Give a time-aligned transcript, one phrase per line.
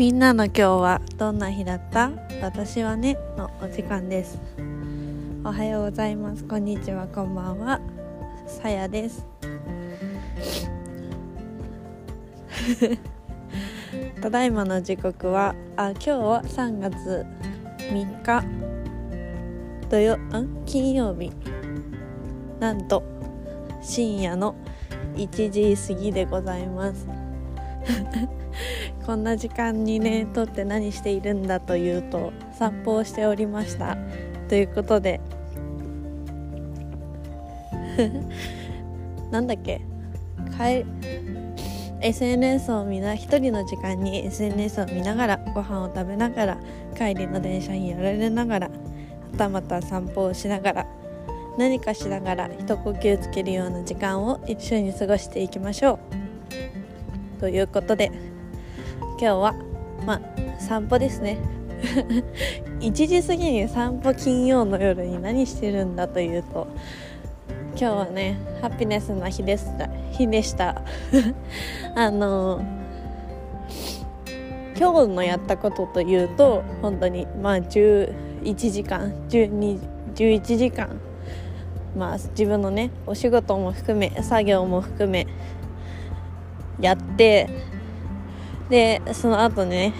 [0.00, 2.10] みんなの今日はどんな日だった？
[2.40, 4.40] 私はねのお時間です。
[5.44, 6.42] おはようございます。
[6.44, 7.78] こんにちはこんばんは。
[8.46, 9.26] さやです。
[14.22, 17.26] ただいまの時刻はあ今日は3月
[17.90, 18.42] 3日
[19.90, 20.62] 土曜ん？
[20.64, 21.30] 金曜日。
[22.58, 23.02] なんと
[23.82, 24.54] 深夜の
[25.16, 27.06] 1時過ぎでございます。
[29.06, 33.96] こんな時間にねとって何しているんだというと散歩をしておりました。
[34.48, 35.20] ということで。
[39.30, 39.80] なんだっけ？
[40.56, 40.84] 帰
[42.02, 46.58] SNS を見な一人の時間に SNS を見ながらご飯を食べながら
[46.96, 48.72] 帰りの電車にやられながらは
[49.36, 50.86] たまた散歩をしながら
[51.58, 55.98] 何かしながら一呼吸つけるような時間を一緒に過ごしていきましょ
[57.38, 57.40] う。
[57.40, 58.29] ということで。
[59.20, 59.54] 今日は
[60.06, 60.20] まあ
[60.58, 61.36] 散歩ですね。
[62.80, 66.66] 1時過ぎに散歩金曜の夜に何してるんだというと
[67.70, 69.90] 今日はねハピネスな日でした。
[70.12, 70.80] 日でした。
[71.94, 72.62] あの
[74.78, 79.78] 今日のやったことというと本当にまあ11時間12
[80.14, 80.98] 11時間。
[81.94, 85.26] まあ自分のねお仕事も含め作業も含め
[86.80, 87.50] やって
[88.70, 89.92] でその後ね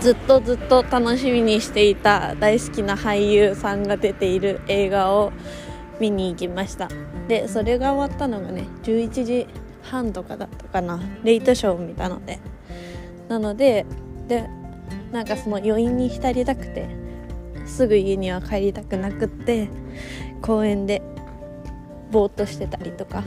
[0.00, 5.32] ずっとずっと楽しみにしていた大好きな俳優さんが出ている映画を
[5.98, 6.88] 見に行きました。
[7.28, 9.46] でそれが終わったのがね11時
[9.82, 12.38] 半とかだったか na レイトショーを見たので。
[13.28, 13.86] なので
[14.28, 14.48] で
[15.12, 16.88] なんかその余韻に浸りたくて
[17.64, 19.68] すぐ家には帰りたくなくって
[20.42, 21.00] 公園で
[22.10, 23.22] ぼーっとしてたりとか、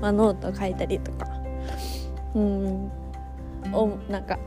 [0.00, 1.26] まあ、ノート書いたりとか。
[2.34, 2.92] うん。
[3.72, 4.38] をなんか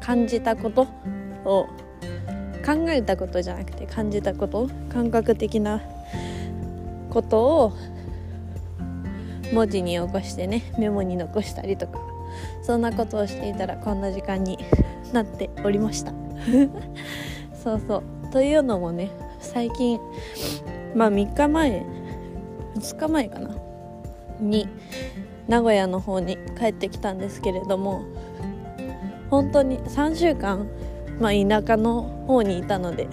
[0.00, 0.82] 感じたこと
[1.44, 1.68] を
[2.64, 5.80] 考えたことじゃなくて感じたこと感覚的な
[7.10, 7.72] ことを
[9.52, 11.98] 文字に起こしてねメモに残したりとか
[12.62, 14.58] そんなことをしていたらこんな時間に
[15.12, 16.12] なっておりました。
[17.62, 18.02] そうそう。
[18.30, 19.10] というのもね
[19.40, 19.98] 最近
[20.94, 21.86] まあ3日前
[22.76, 23.56] 2日前かな？
[24.40, 24.68] に
[25.48, 28.04] 名古屋の方に帰ってきたんですけれども
[29.30, 30.66] 本当に3週間、
[31.20, 33.08] まあ、田舎の方にいたので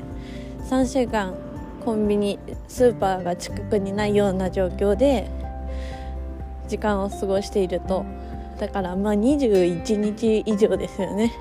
[0.69, 1.35] 3週間
[1.83, 5.29] コンビニスーパーが近くにないような状況で
[6.67, 8.03] 時間を過ごしていると。
[8.59, 11.31] だからまあ21日以上ですよね。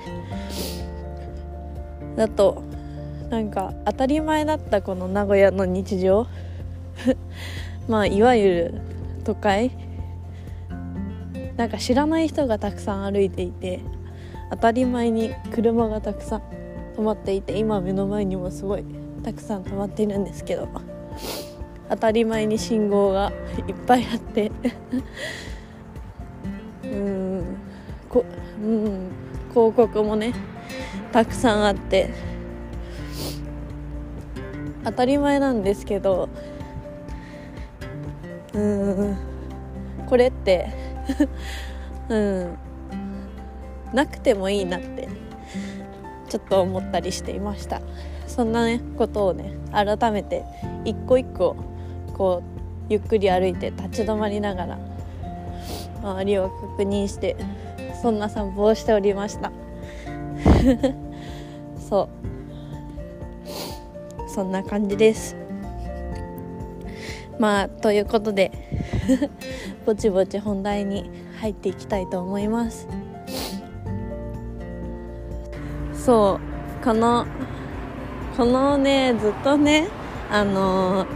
[2.16, 2.62] だと
[3.30, 6.26] なんか当たり前だったこの名古屋の日常。
[7.88, 8.74] まあいわゆる
[9.24, 9.70] 都会。
[11.56, 13.80] なんか知らない人がたくさん歩いていて。
[14.50, 16.42] 当たり前に車がたくさん
[16.96, 18.84] 止まっていて今目の前にもすごい
[19.22, 20.68] たくさん止まっているんですけど
[21.88, 23.32] 当たり前に信号が
[23.66, 24.50] いっぱいあって
[26.84, 27.56] うん
[28.08, 28.24] こ
[28.62, 29.10] うん
[29.50, 30.32] 広告もね
[31.12, 32.10] たくさんあって
[34.84, 36.28] 当たり前なんですけど
[38.52, 39.16] うん
[40.06, 40.68] これって
[42.08, 42.58] うん
[43.94, 45.08] なくてもいいなって
[46.28, 47.80] ちょっと思ったりしていました。
[48.26, 50.44] そんなねことをね改めて
[50.84, 51.56] 一個一個
[52.14, 54.78] こうゆっくり歩いて立ち止まりながら
[56.02, 57.36] 周りを確認して
[58.02, 59.52] そんな散歩をしておりました。
[61.88, 62.24] そう。
[64.28, 65.36] そんな感じです。
[67.38, 68.50] まあということで
[69.86, 72.88] ぼちぼち本題に入っていきたいと思います。
[76.04, 76.38] そ
[76.82, 77.24] うこの
[78.36, 79.88] このねずっとね
[80.30, 81.06] あの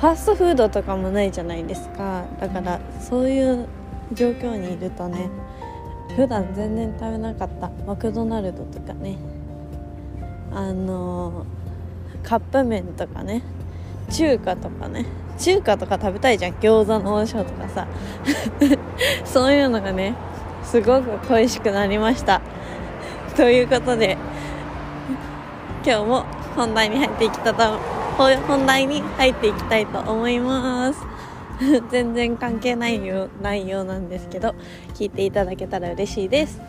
[0.00, 2.24] ファーストフードとかもないじゃないですか。
[2.40, 3.66] だからそういう
[4.12, 5.28] 状況にいるとね
[6.16, 9.18] 普段全然食べなかったマクドナルドとかね
[10.50, 11.44] あの
[12.22, 13.42] カップ麺とかね
[14.10, 15.04] 中華とかね
[15.38, 17.86] 中華とか食べたいじゃん餃子の王将とかさ。
[19.26, 20.14] そういうのがね
[20.62, 22.40] すごく恋しくなりました。
[23.36, 24.16] ということで
[25.84, 27.78] 今日も本題に入っていきたと
[28.16, 31.00] 本題に入っていきたいと思います。
[31.90, 33.00] 全然関係ない
[33.42, 34.54] 内容なんですけど
[34.94, 36.60] 聞いていただけたら嬉しいです。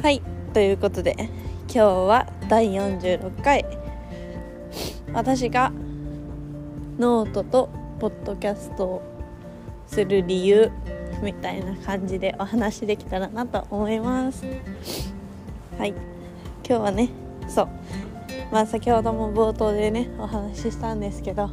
[0.00, 0.22] はい
[0.54, 1.16] ということで
[1.76, 3.62] 今日は第46回。
[5.12, 5.70] 私が
[6.98, 7.68] ノートと
[8.00, 9.02] ポッドキャストを
[9.86, 10.70] する理由
[11.22, 14.46] みたいな感じでお話できたらなと思います。
[15.76, 15.90] はい。
[15.90, 15.98] 今
[16.64, 17.10] 日はね
[17.46, 17.68] そう。
[18.50, 21.50] まあ先ほども冒頭でねお話ししたんですけど。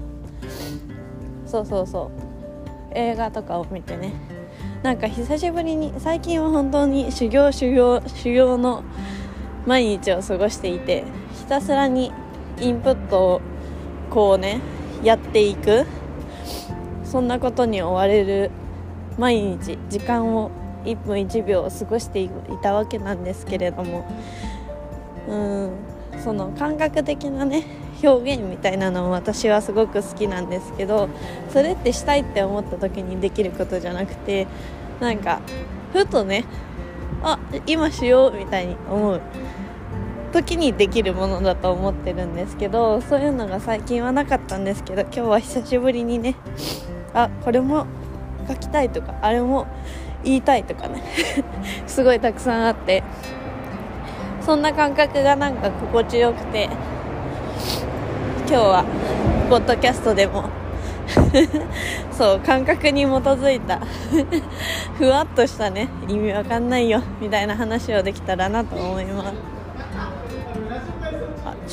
[1.46, 2.94] そうそうそう。
[2.96, 4.14] 映画とかを見てね。
[4.84, 8.86] なんか久しぶりに最近は本当に修行修行修行の
[9.66, 12.12] 毎日を過ごしていてひたすらに
[12.60, 13.42] インプットを
[14.10, 14.62] こうね
[15.04, 15.86] やっていく。
[17.14, 18.50] そんなことに追われる
[19.20, 20.50] 毎日時間を
[20.84, 22.30] 1分1秒過ごしてい
[22.64, 24.04] たわけなんですけれども
[25.28, 25.72] うん
[26.24, 27.66] その感覚的なね
[28.02, 31.08] 表現みたいなのも私はすごく好きなんですけど
[31.50, 34.48] それってしたいって思った時にできることじゃなくて
[35.00, 35.40] なんか
[35.94, 36.46] ふとね
[37.22, 37.38] あ
[37.68, 39.22] 今しようみたいに思う。
[40.34, 46.36] 時にできるものだと思ってるんですけどそういうのが最近はなかったんですけど今日は久しぶりにね
[47.14, 47.86] あこれも
[48.48, 49.68] 書きたいとかあれも
[50.24, 51.04] 言いたいとかね
[51.86, 53.04] すごいたくさんあって
[54.42, 56.68] そんな感覚がなんか心地よくて
[58.48, 58.84] 今日は
[59.52, 60.46] ポッドキャストでも
[62.12, 63.80] そう感覚に基づいた
[64.98, 69.63] ふわっとしたね意味わかんないよみたいな話をできたらなと思います。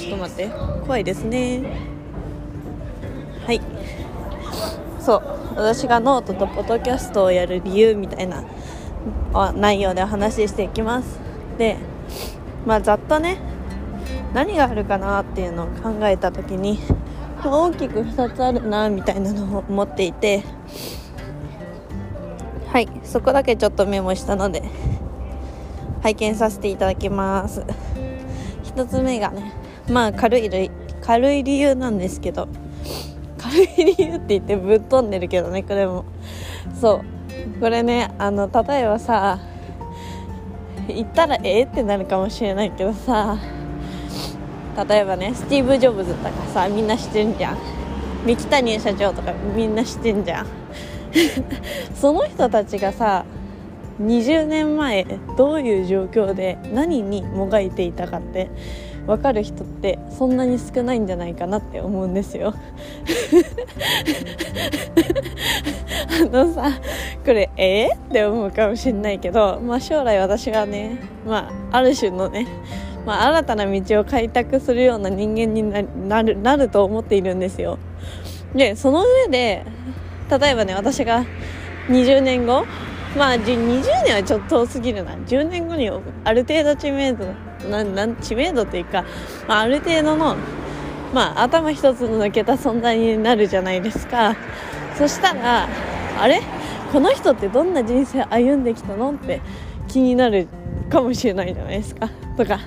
[0.00, 0.50] ちょっと待って。
[0.82, 1.62] 怖いですね。
[3.47, 3.61] はい。
[4.99, 5.23] そう。
[5.56, 8.44] 私がノートとポッドキャストをやる理由みたいな
[9.55, 11.19] 内容でお話ししていきます。
[11.58, 11.76] で
[12.64, 13.38] まあざっとね
[14.32, 16.79] 何があるかなっていうのを考えた時に
[17.44, 20.44] 大きく2つあるなみたいなのを思っていて
[22.69, 22.88] はい。
[23.05, 24.62] そこだけちょっとメモしたので
[26.03, 27.67] 拝見させていただきます。
[28.76, 29.60] 1つ目がね
[29.91, 30.71] まあ軽い
[31.03, 32.49] 軽い理由なんですけど
[33.39, 33.67] 軽い
[33.97, 36.05] 理由って言ってぶっ飛んでるけどねこれも。
[36.81, 37.03] そ
[37.57, 37.61] う。
[37.61, 39.39] これねあの例えばさ
[40.89, 43.39] 言ったらええってなるかもしれないけどさ
[44.89, 47.59] 例えばねスティーブ・ジョブズとかさみんな知ってんじゃん。
[48.27, 50.47] 三木谷社長とかみんな知ってんじゃん。
[51.95, 53.25] その人たちがさ
[54.01, 55.07] 20年前
[55.37, 58.51] どういう状況で何にもがいていたかって
[59.11, 62.55] 分かる人ってそんなに少ないんじゃないかなって思うんですよ。
[66.23, 66.71] あのさ
[67.25, 67.89] これえ？
[67.93, 72.47] ー、って思うかもしれないけど、まあ、将来私はね、まあ、ある種のね
[73.05, 75.63] まあ、新たな道を開拓するような人間に
[76.09, 77.79] なるなると思っているんですよ。
[78.55, 79.65] でその上で
[80.31, 81.25] 例えばね私が
[81.89, 82.65] 20年後
[83.17, 85.15] まあ20年はちょっと遠すぎるな。
[85.15, 85.91] 10年後に
[86.25, 87.25] ある程度知名度
[87.69, 89.05] な な知名度っていうか、
[89.49, 90.37] まあ、ある程度の、
[91.12, 94.37] まあ、頭一つ抜けた存在になるじゃないですか。
[94.97, 95.69] そしたら
[96.21, 96.43] あれ？
[96.93, 99.41] この人ってどんな人生歩んできたのって
[99.87, 100.49] 気になる
[100.89, 102.09] かもしれないじゃないですか。
[102.37, 102.59] とか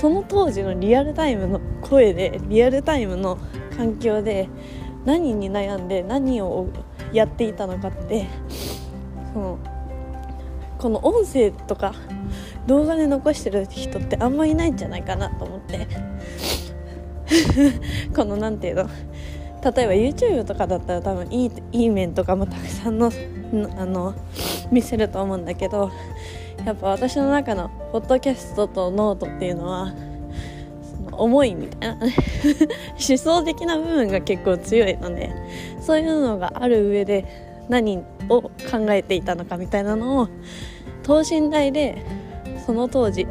[0.00, 3.38] その当時のリアルタイムの声でリアルタイムの
[3.76, 4.48] 環境で
[5.04, 6.68] 何に悩んで何を
[7.12, 8.26] やっていたのかって
[9.32, 9.58] その
[10.78, 11.94] この音声とか
[12.68, 15.88] 動画で残してる人ってあんまいないんじゃないかなと思って。
[18.14, 18.88] この何ていうの？
[19.74, 23.10] 例えば YouTube とかだったら多分いいいい面とかもたくさんの
[23.76, 24.14] あの
[24.70, 25.90] 見せると思うんだけど
[26.64, 29.94] やっぱ私の中のポッドキャストとノートっていうのは
[31.04, 31.96] その思いみたいな。
[33.08, 35.30] 思想的な部分が結構強いので
[35.80, 37.24] そういうのがある上で
[37.68, 37.98] 何
[38.28, 38.50] を考
[38.90, 40.28] えていたのかみたいなのを
[41.02, 42.04] 等身大で
[42.68, 43.26] その当時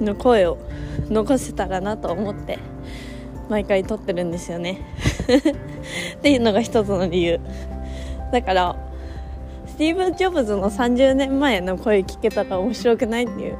[0.00, 0.56] の声を
[1.10, 2.58] 残せたらなと思って
[3.50, 4.80] 毎回撮ってるんですよね。
[6.16, 7.40] っていうのが一つの理由。
[8.32, 8.76] だから
[9.66, 13.58] スティーブン・ジョブズの30年前の声聞けたら面白くないっていう。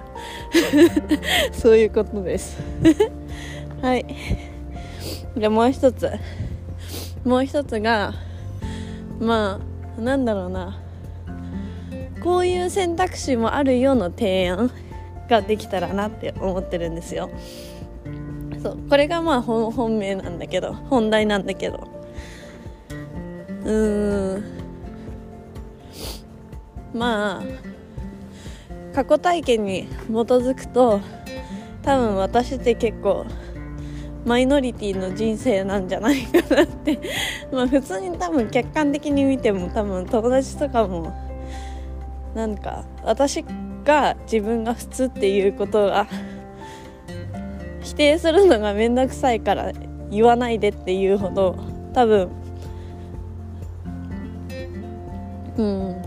[1.52, 2.58] そういうことです。
[3.82, 4.06] はい。
[5.37, 6.11] でもう一つ。
[7.26, 8.14] もう一つが
[9.20, 9.61] ま
[9.99, 10.78] あなんだろうな。
[12.23, 14.70] こういう選択肢もあるような提案。
[15.28, 17.30] ができたらなって思ってるんですよ。
[18.62, 21.88] そうこれがまあ本命なんだけど本題なんだけど。
[23.64, 24.44] うーん。
[26.94, 31.00] まあ過去体験に基づくと
[31.82, 33.26] 多分私って結構
[34.24, 36.98] マイノリティの人生なんじゃないかなって。
[37.52, 41.12] まあ普通に多分客観的に見ても多分友達とかも
[42.34, 43.44] なんか私
[43.84, 46.06] が自分が普通っていうことが
[47.82, 49.72] 否定するのが面倒くさいから
[50.10, 51.56] 言わないでっていうほど
[51.92, 52.30] 多分
[55.56, 56.02] うん。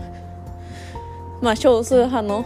[1.40, 2.44] まあ少数派の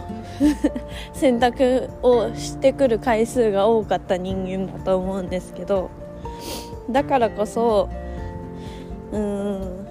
[1.13, 5.89] 選択をしてくる回数が多かった人間だと思うんですけど
[6.89, 7.89] だからこそ
[9.11, 9.87] うん。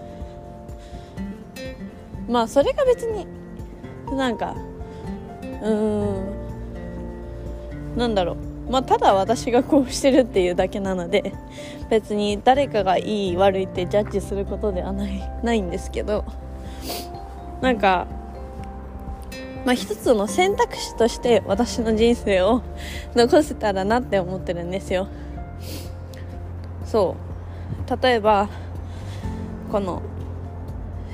[2.29, 3.27] まあそれが別に
[4.17, 4.55] なんか
[5.63, 6.43] うん。
[7.97, 8.37] なんだろう。
[8.71, 11.35] まあただ私がこうしてるっていうだけなので
[11.91, 16.25] 別に誰かがいい悪いってジャッジすることではないないんですけど
[17.61, 18.07] なんか
[19.65, 22.63] まあ、一つの選択肢として私の人生を
[23.15, 25.07] 残せたらなって思ってるんですよ。
[26.85, 27.17] そ
[27.89, 28.03] う。
[28.03, 28.49] 例えば
[29.71, 30.03] この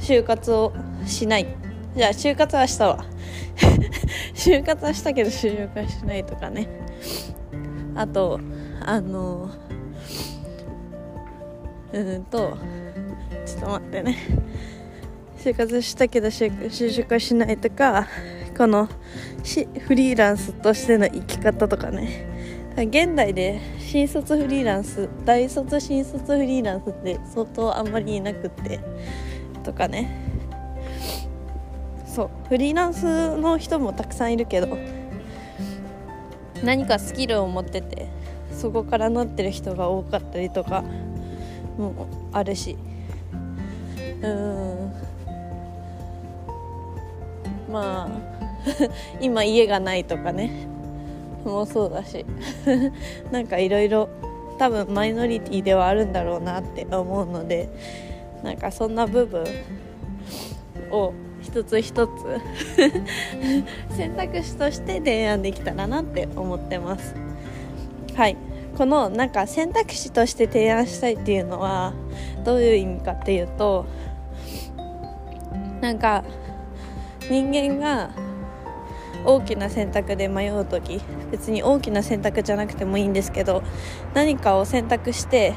[0.01, 0.73] 就活を
[1.05, 1.47] しない。
[1.95, 3.05] じゃあ就活はしたわ。
[4.39, 6.69] 就活はしたけど就職はしないとかね。
[7.97, 8.39] あと
[8.81, 9.51] あの
[11.93, 12.57] うんと
[13.45, 14.17] ちょっと待ってね。
[15.39, 18.07] 就活したけど就職はしないとか
[18.57, 22.27] このフリーランスとしての生き方とかね。
[22.77, 28.79] 現代で新卒フリーランス大卒新卒フリーランスって相当あんまりいなくって
[29.65, 30.28] とかね。
[32.19, 34.77] そうフリーランスの人もたくさんいるけど
[36.65, 38.09] 何かスキルを持ってて
[38.51, 40.83] そこからなってる人が多かったりとか
[41.79, 42.77] もあるし。
[44.21, 44.93] うん。
[47.71, 48.11] まあ
[49.23, 50.67] 今家がないとかね。
[51.45, 52.27] もうそうだし。
[53.31, 54.09] なんかいろいろ
[54.59, 57.69] 多分マイノリティではあるんだろうなって思うので
[58.43, 59.45] なんかそんな部分
[60.91, 61.13] を
[61.49, 62.13] 一つ一つ。
[63.97, 67.15] 選択肢として提案できたらなって思ってます。
[68.15, 68.37] はい。
[68.77, 71.95] このなんか選択肢として提案したいっていうのは
[72.45, 73.87] どういう意味かっていうと
[75.81, 76.23] なんか
[77.29, 78.11] 人間が
[79.25, 81.01] 大きな選択で迷う時
[81.33, 83.65] 別に大きな選択じゃなくてもいいんですけど
[84.15, 85.55] 何かを選択して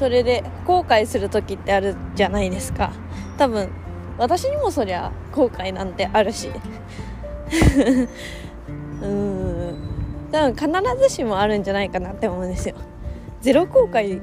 [0.00, 2.90] それで後悔する時ってあるじゃないですか。
[3.40, 3.70] 多分
[4.18, 6.50] 私にもそりゃ後悔なんてあるし。
[9.02, 9.78] うん。
[10.30, 12.74] 多分必ずしもあるんじゃないかなって思うんですよ。
[13.40, 14.20] ゼロ後悔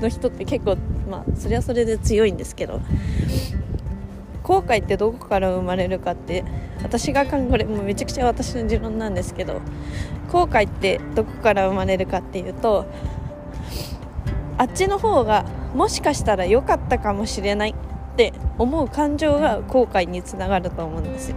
[0.00, 0.76] の人って結構
[1.08, 2.80] まあそれはそれで強いんですけど。
[4.42, 6.44] 後悔ってどこから生まれるかって
[6.82, 9.60] 私が考えるもうめちゃくちゃ私の持論なんですけど。
[10.32, 12.84] 後悔ってどこから生まれるかっていうと
[14.58, 17.76] あっちの方がもしかしたら良かったかもしれない。
[18.16, 21.36] って思う感情が後悔につながると思うんですよ。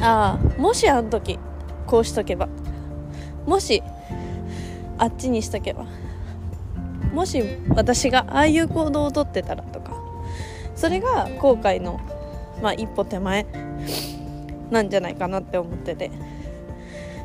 [0.00, 1.40] ああもしあの時
[1.88, 2.48] こうしとけば。
[3.44, 3.82] もし
[4.96, 5.86] あっちにしとけば。
[7.12, 9.92] もし私がああいう行動をとってたらとか。
[10.76, 11.98] それが後悔の、
[12.62, 13.44] まあ、一歩手前
[14.70, 16.12] なんじゃないかなって思ってて。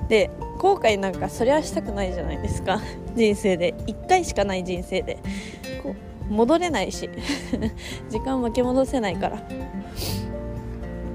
[0.09, 2.81] で後悔なんかそりゃしたくないじゃないですか。
[3.15, 3.75] 人生で。
[3.85, 5.19] 1回しかない人生で。
[6.33, 7.09] 戻れないし。
[8.09, 9.37] 時間巻き戻せないから。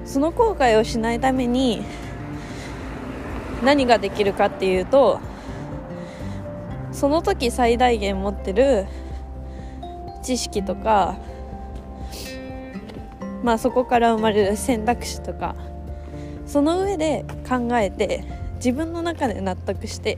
[0.05, 1.83] その後悔をしないために
[3.63, 5.19] 何ができるかっていうと
[6.91, 8.87] その時最大限持ってる
[10.23, 11.17] 知識とか
[13.43, 15.55] まあ、そこから生まれる選択肢とか
[16.45, 18.23] その上で考えて
[18.55, 20.17] 自分の中で納得して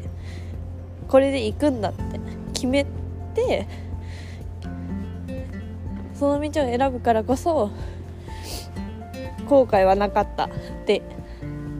[1.07, 2.19] これで行くんだって
[2.53, 2.85] 決め
[3.35, 3.67] て
[6.21, 7.71] その道を選ぶからこそ
[9.47, 10.49] 後悔はなかったっ
[10.85, 11.01] て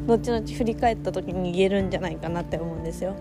[0.08, 3.16] 後々振り返った時に言えるんじゃないかなって思うんですよ。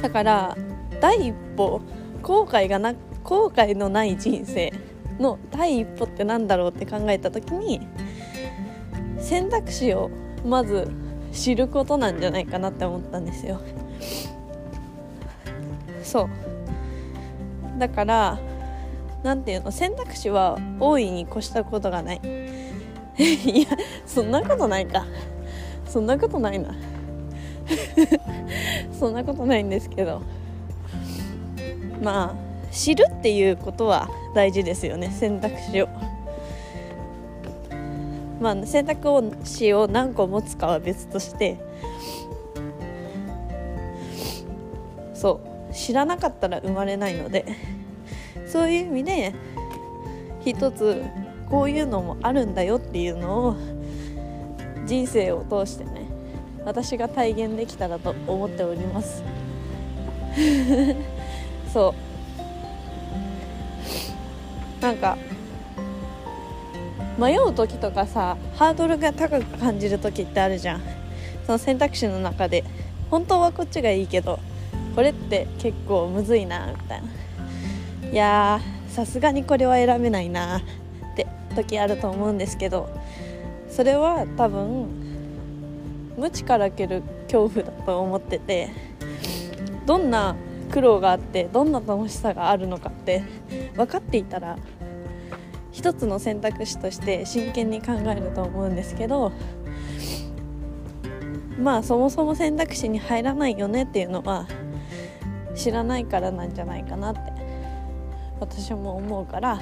[0.00, 0.56] だから
[0.98, 1.82] 第一歩
[2.22, 4.72] 後悔がな後悔のない人生
[5.20, 7.86] の第一歩って何だろうって考えた時に
[9.18, 10.10] 選択肢を
[10.42, 10.90] まず
[11.32, 13.60] 知ることなんじゃないかなって思ったんですよ。
[16.02, 16.28] そう。
[17.78, 18.38] だから
[19.22, 22.20] 何ていうの選択肢は大いに越したことがない。
[23.18, 23.68] いや
[24.06, 25.04] そんなことないか。
[25.86, 26.74] そんなことないな。
[28.98, 30.22] そんなことないんですけど。
[32.02, 35.88] まあ知るっていうことは大事ですよね選択肢を。
[38.40, 41.58] まあ、選択肢を何個持つかは別として。
[45.14, 47.44] そう知らなかったら生まれないので。
[48.46, 49.34] そういう意味で
[50.44, 51.02] 一つ
[51.48, 53.56] こういうのもあるんだよっていうのを
[54.86, 56.06] 人生を通してね
[56.64, 59.22] 私が体現できたらと思っております。
[61.72, 61.94] そ
[64.80, 64.82] う。
[64.82, 65.16] なんか
[67.18, 70.82] 迷う時とかさハードルが高く感じる時ってあるじゃん。
[71.46, 72.64] その選択肢の中で
[73.10, 74.38] 本当はこっちがいいけど
[74.94, 77.08] これって結構むずいなみたいな。
[78.12, 80.60] いやさすがにこれは選べないなっ
[81.16, 81.26] て
[81.56, 82.90] 時あると思うんですけど
[83.70, 84.86] それは多分
[86.18, 88.68] 無知からける恐怖だと思ってて
[89.86, 90.36] どんな
[90.70, 93.22] 苦労があってどんな楽しさがあるのかって
[93.76, 94.58] 分かっていたら
[95.70, 99.32] 一つの選択肢として真剣に考えると思うんですけど
[101.58, 104.46] まあそもそも選択肢に入らないよねっていうのは
[105.54, 107.31] 知らないからなんじゃないかなって
[108.42, 109.60] 私も思うから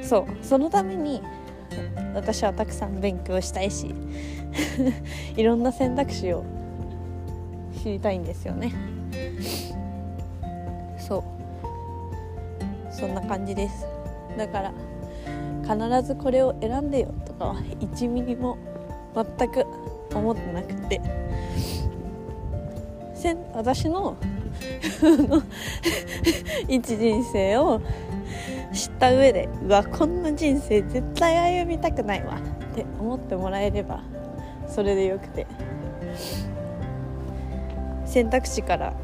[0.00, 1.20] そうそのために
[2.14, 3.92] 私はたくさん勉強したいし
[5.36, 6.44] いろんな選択肢を
[7.82, 8.72] 知りたいんですよね。
[10.96, 11.22] そう。
[12.90, 13.86] そんな感じです。
[14.38, 14.72] だから
[15.62, 18.56] 必ずこれを選んでよとかは1ミリも
[19.14, 19.66] 全く
[20.14, 21.00] 思ってなくて。
[23.54, 24.16] 私の
[26.68, 27.80] 一人生を
[28.72, 34.02] 知った上でうわこんな人生絶対歩みたくないわって思ってもらえれば
[34.66, 35.46] それでよくて。
[38.14, 38.94] 選択肢から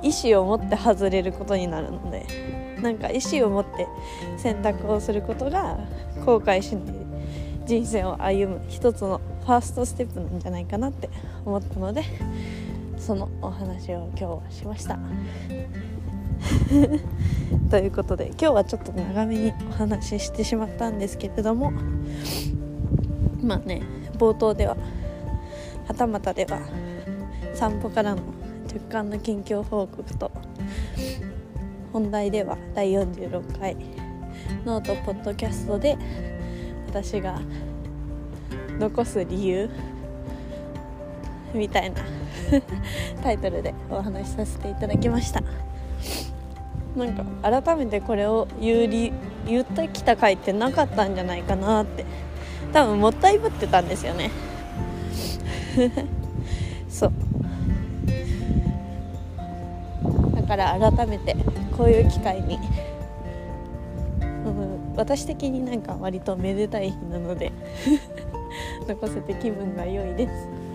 [0.00, 2.24] 意思を持って外れることになるので
[2.80, 3.88] なんか意思を持って
[4.38, 5.80] 選択をすることが
[6.24, 6.94] 後悔しない
[7.66, 11.10] 人生を歩む一つのファーストステップなんじゃないかなって
[11.44, 12.04] 思ったので
[13.06, 14.98] そのお話を今日はしました。
[17.70, 21.72] ということで今日はちょっと長めにお話ししてしまったんですけれども
[23.40, 23.82] まあね
[24.18, 24.76] 冒頭では
[25.86, 26.58] はたまたでは
[27.54, 28.22] 散歩からの
[28.68, 30.32] 直感の近況報告と
[31.92, 33.76] 本題では第46回
[34.64, 35.96] ノートポッドキャストで
[36.88, 37.40] 私が
[38.80, 39.70] 残す理由
[41.56, 42.02] みたいな。
[43.22, 45.42] タイトルでお話しさせていただきました。
[46.96, 49.12] なんか改めてこれを言うり
[49.46, 52.04] 言ってきた回ってなかったんじゃないかなって。
[52.72, 54.30] 多分もったいぶってたんですよね。
[56.88, 57.12] そう。
[60.34, 61.36] だから改めて
[61.76, 62.58] こういう機会に、
[64.20, 67.52] うん、私的になんか割とめでたい日なので
[68.86, 70.65] 残せて気分が良いです。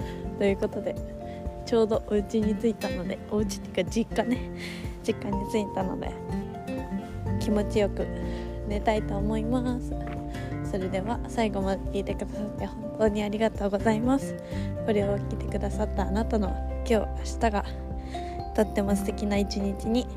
[0.41, 0.95] ということで
[1.67, 4.49] ちょうどお家に着いたのでお家っていうか実家ね。
[5.05, 6.09] 実家に着いたので
[7.39, 8.07] 気持ちよく
[8.67, 9.93] 寝たいと思います。
[10.63, 14.35] それでは最後まで聞いてくださって本当にありがとうございます。
[14.87, 16.49] これを聞いてくださったあなたの
[16.89, 17.65] 今日明日が
[18.55, 20.07] とっても素敵な一日に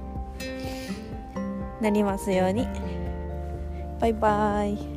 [1.83, 2.67] なりますように。
[4.01, 4.94] バイバーイ。